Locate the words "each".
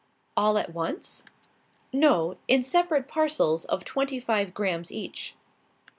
4.91-5.35